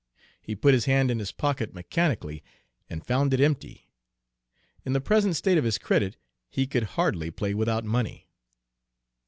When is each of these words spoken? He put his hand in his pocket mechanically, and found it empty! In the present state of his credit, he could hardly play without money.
He 0.41 0.55
put 0.55 0.73
his 0.73 0.85
hand 0.85 1.11
in 1.11 1.19
his 1.19 1.31
pocket 1.31 1.75
mechanically, 1.75 2.43
and 2.89 3.05
found 3.05 3.35
it 3.35 3.39
empty! 3.39 3.87
In 4.83 4.93
the 4.93 4.99
present 4.99 5.35
state 5.35 5.59
of 5.59 5.63
his 5.63 5.77
credit, 5.77 6.17
he 6.49 6.65
could 6.65 6.83
hardly 6.97 7.29
play 7.29 7.53
without 7.53 7.83
money. 7.85 8.27